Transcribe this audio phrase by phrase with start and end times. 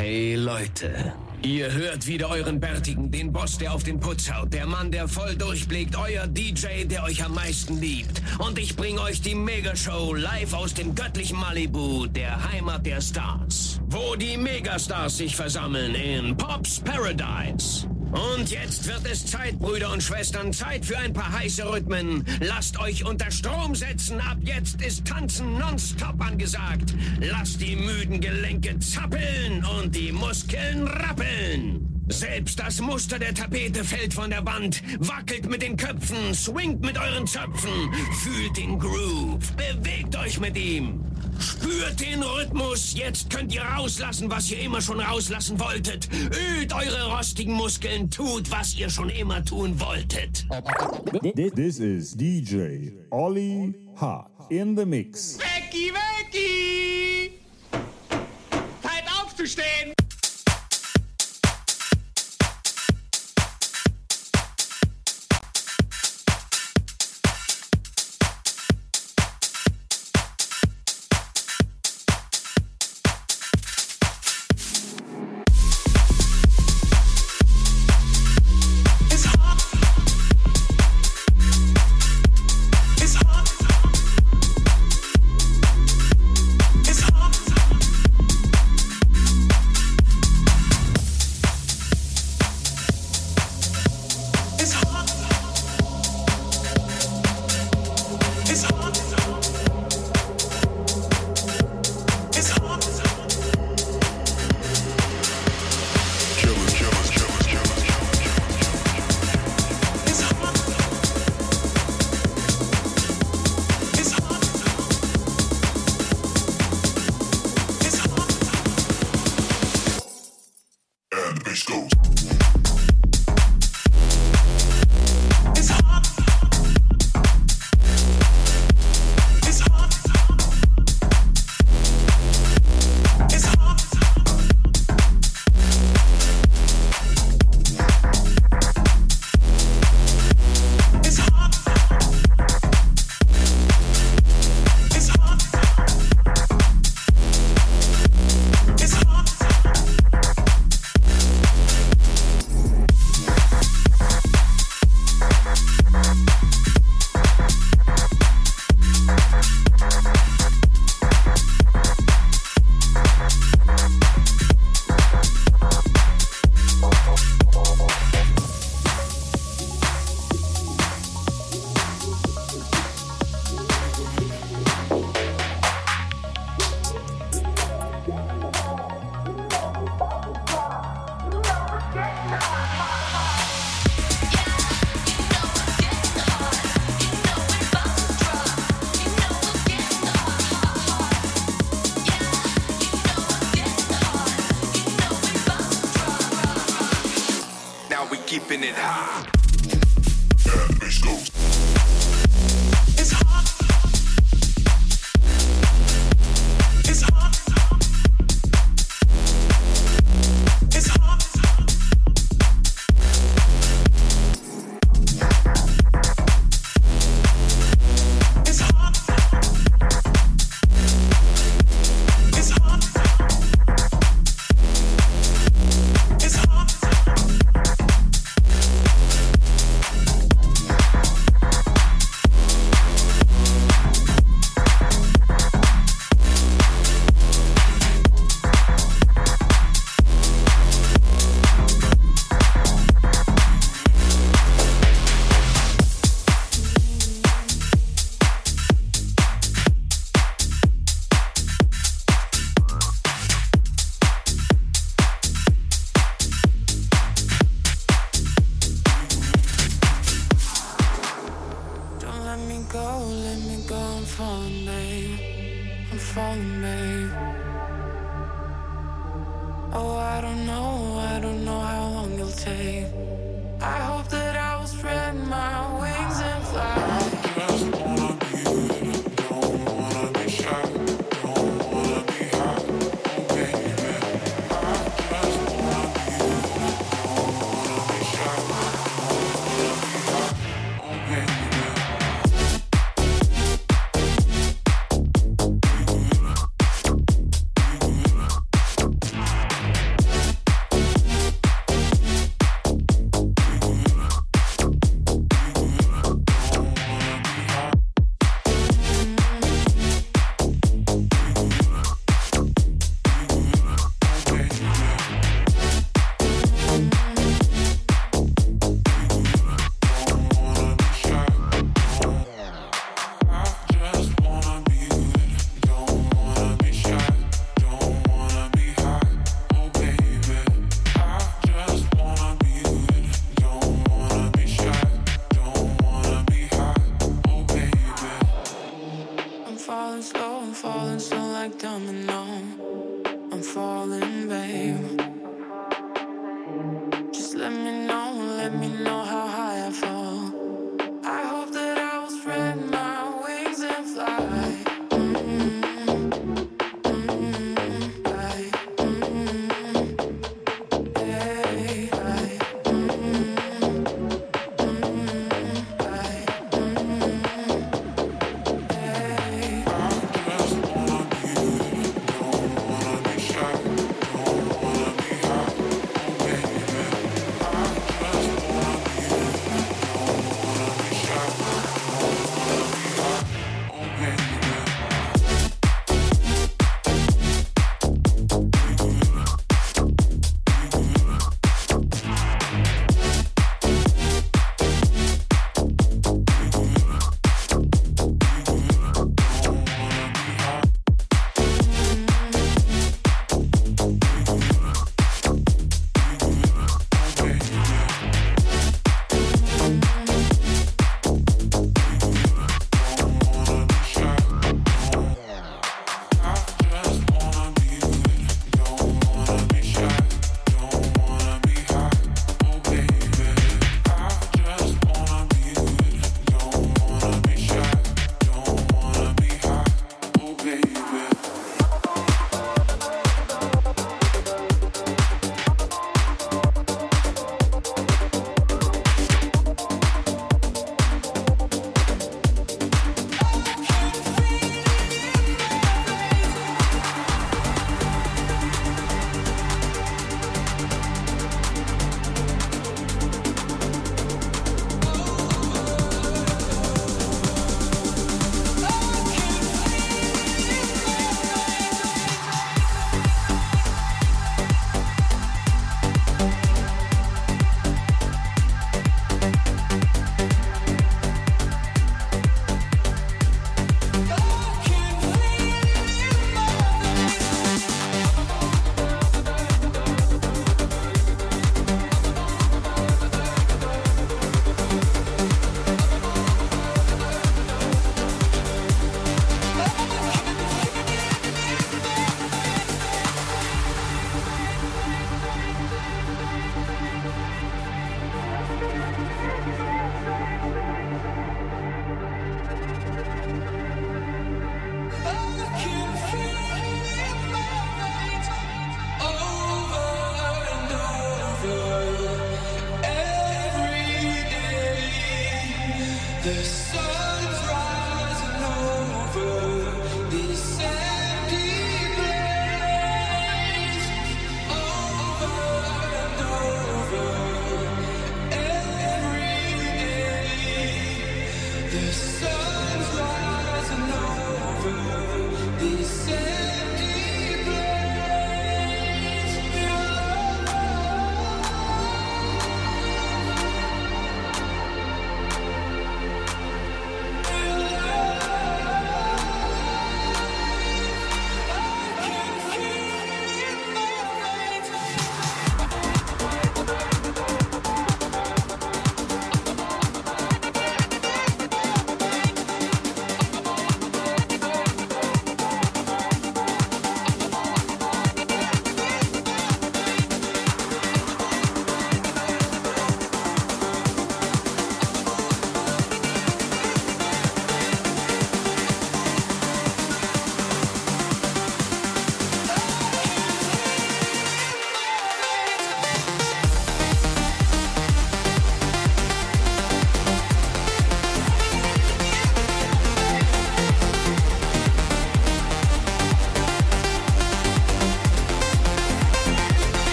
[0.00, 1.12] Hey Leute,
[1.42, 5.06] ihr hört wieder euren Bärtigen, den Boss, der auf den Putz haut, der Mann, der
[5.06, 8.22] voll durchblickt, euer DJ, der euch am meisten liebt.
[8.38, 13.78] Und ich bring euch die Megashow live aus dem göttlichen Malibu, der Heimat der Stars.
[13.88, 17.86] Wo die Megastars sich versammeln in Pops Paradise.
[18.12, 22.24] Und jetzt wird es Zeit, Brüder und Schwestern, Zeit für ein paar heiße Rhythmen.
[22.40, 24.20] Lasst euch unter Strom setzen.
[24.20, 26.94] Ab jetzt ist Tanzen nonstop angesagt.
[27.20, 31.86] Lasst die müden Gelenke zappeln und die Muskeln rappeln.
[32.08, 34.82] Selbst das Muster der Tapete fällt von der Wand.
[34.98, 37.70] Wackelt mit den Köpfen, swingt mit euren Zöpfen.
[38.24, 41.04] Fühlt den Groove, bewegt euch mit ihm.
[41.40, 42.94] Spürt den Rhythmus.
[42.94, 46.08] Jetzt könnt ihr rauslassen, was ihr immer schon rauslassen wolltet.
[46.12, 48.10] Ölt eure rostigen Muskeln.
[48.10, 50.46] Tut, was ihr schon immer tun wolltet.
[51.54, 55.38] This is DJ Ollie Hart in the mix.
[55.38, 56.79] Becky, Becky!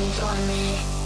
[0.00, 0.99] come join me.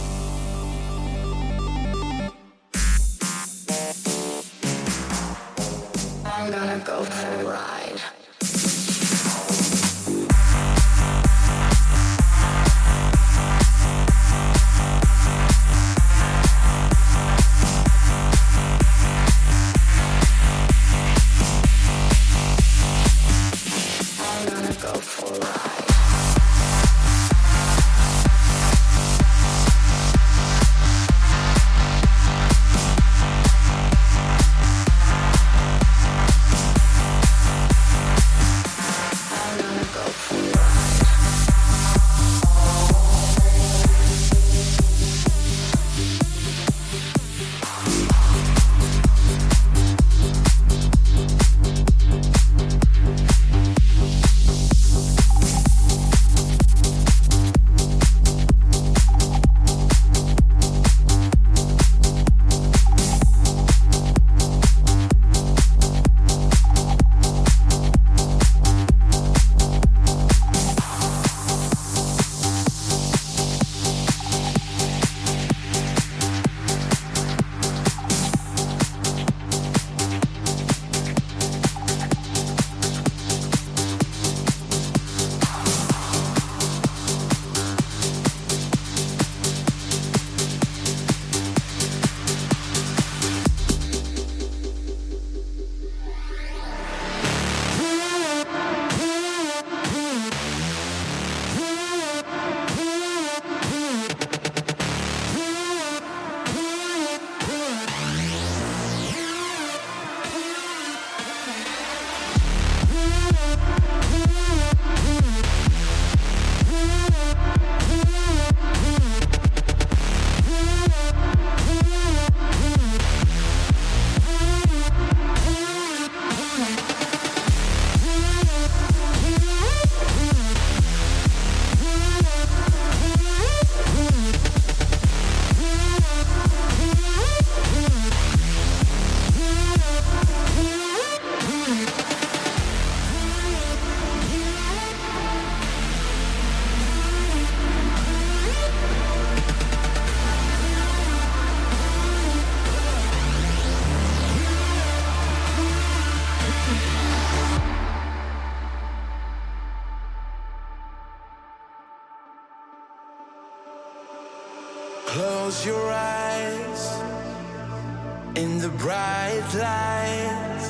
[168.84, 170.68] bright lights.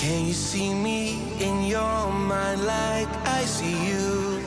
[0.00, 1.00] Can you see me
[1.38, 4.40] in your mind like I see you?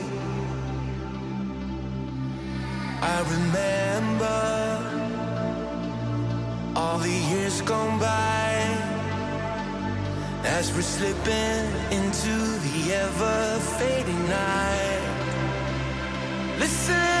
[3.14, 4.40] I remember
[6.74, 8.50] all the years gone by
[10.56, 11.64] as we're slipping
[11.98, 12.34] into
[12.66, 13.38] the ever
[13.78, 15.02] fading night.
[16.58, 17.15] Listen.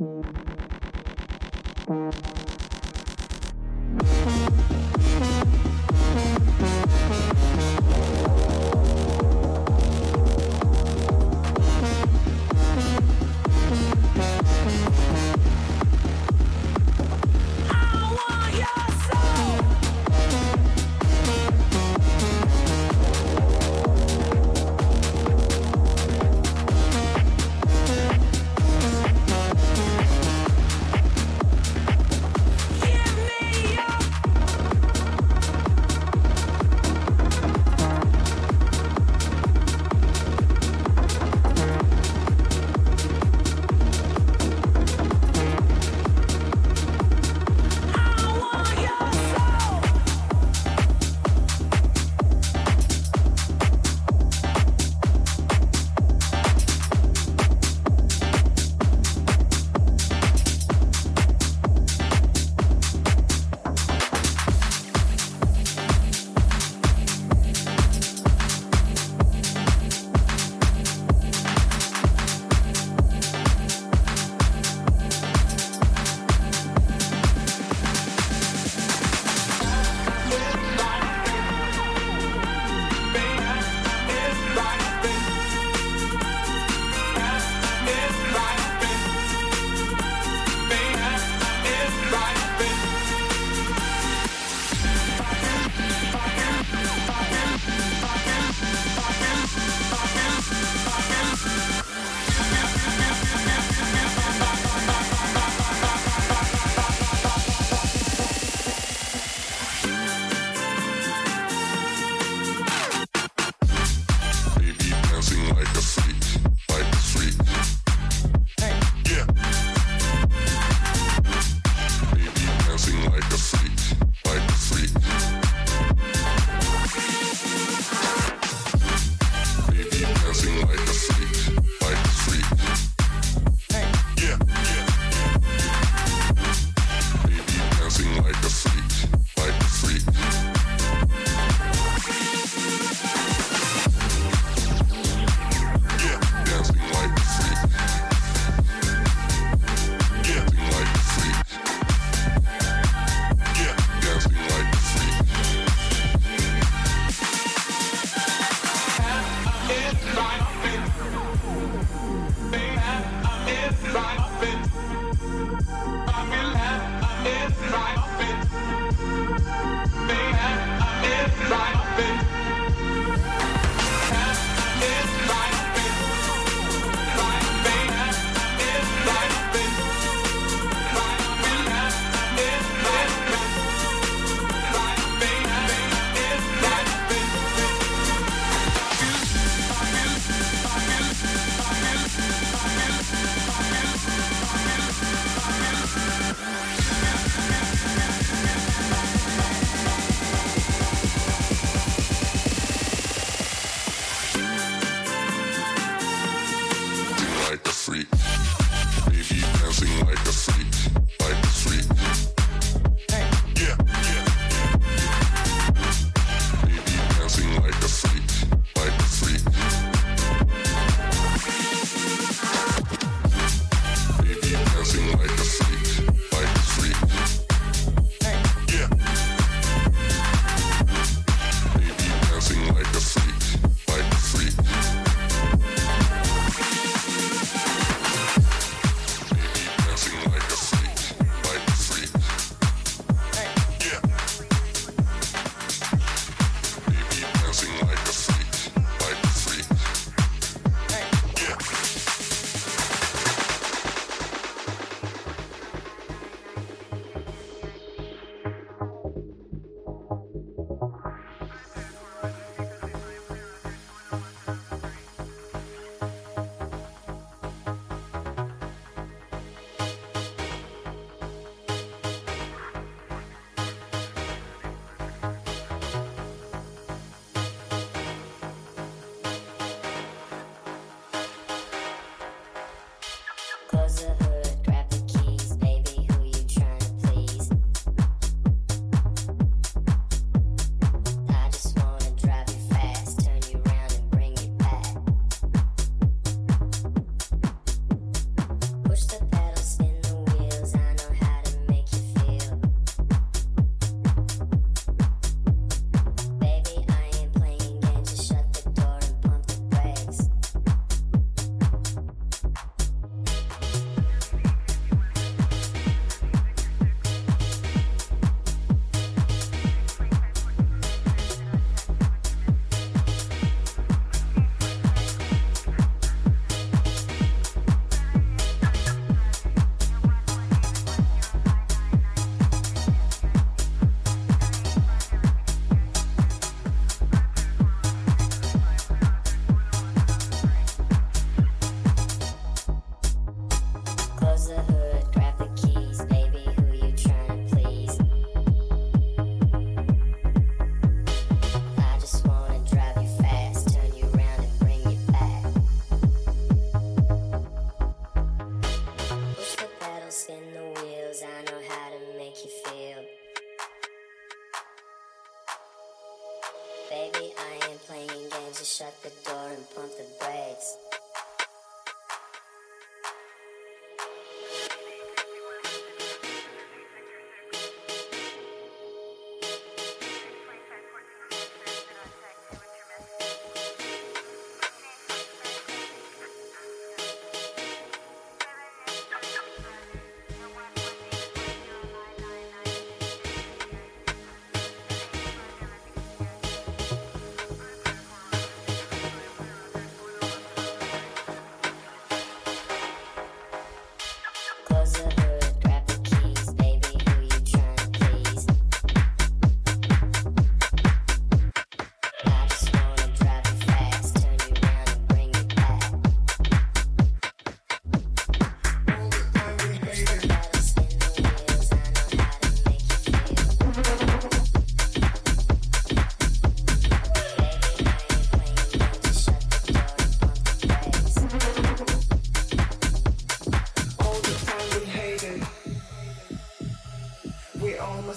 [0.00, 0.24] Thank
[1.86, 2.49] you.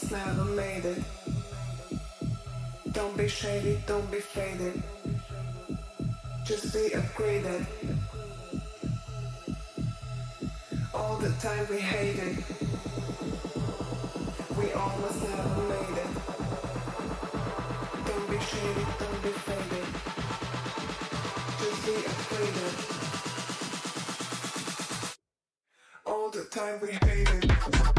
[0.02, 1.04] Never made it.
[2.94, 4.82] Don't be shady, don't be faded.
[6.44, 7.64] Just be upgraded.
[10.96, 12.44] All the time we hated.
[14.58, 16.12] We almost never made it.
[18.08, 19.88] Don't be shady, don't be faded.
[21.62, 22.74] Just be upgraded.
[26.08, 27.93] All the time we hated.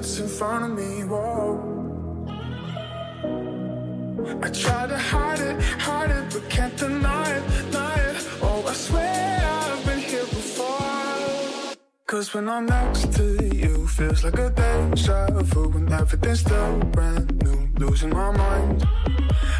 [0.00, 1.04] What's in front of me.
[1.04, 1.60] Whoa.
[4.42, 8.16] I try to hide it, hide it, but can't deny it, deny it.
[8.40, 11.74] Oh, I swear I've been here before.
[12.06, 17.28] Cause when I'm next to you, feels like a deja vu when everything's still brand
[17.44, 17.60] new.
[17.84, 18.82] Losing my mind.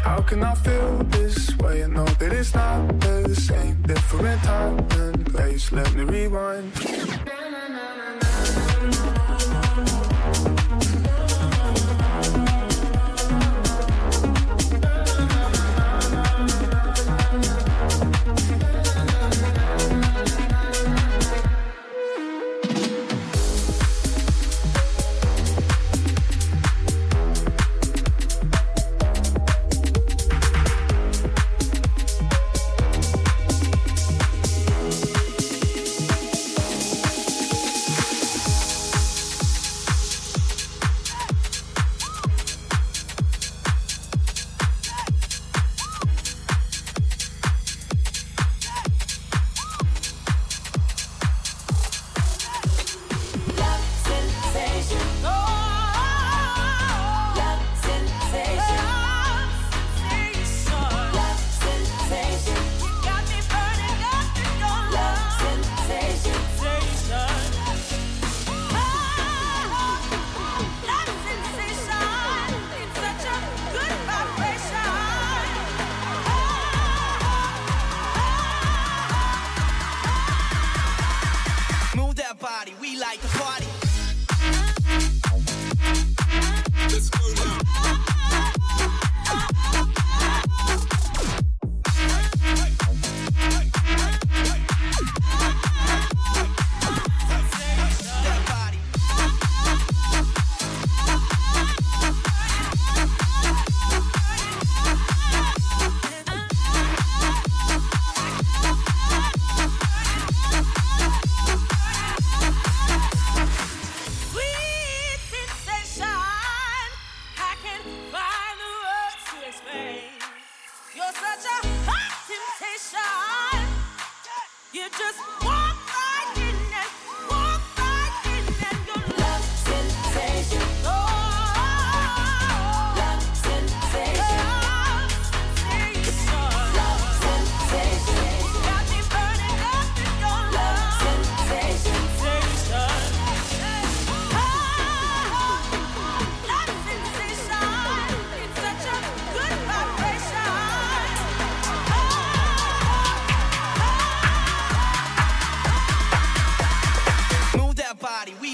[0.07, 3.79] How can I feel this way and know that it's not the same?
[3.83, 5.71] Different time and place.
[5.71, 7.10] Let me rewind.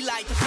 [0.07, 0.46] Like